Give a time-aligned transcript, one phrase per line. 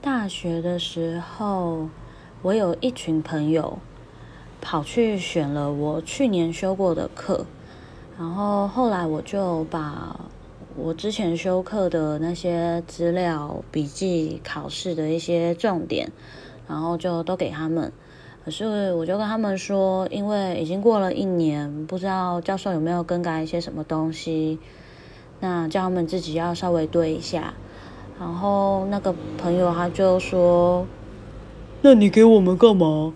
[0.00, 1.88] 大学的时候，
[2.42, 3.78] 我有一群朋友
[4.60, 7.44] 跑去选了我去年修过的课，
[8.16, 10.20] 然后后来我就把
[10.76, 16.12] 我之前修课的那些资料、笔记、考试的一些重点，
[16.68, 17.92] 然后就都给他们。
[18.44, 24.60] 可是我就跟他们说，因为已经过了一年，不知道教授有没有更改一些什么东西，
[25.40, 27.52] 那叫他们自己要稍微对一下。
[28.18, 30.86] 然后那个朋友他就说
[31.82, 33.12] ：“那你给我们干嘛？”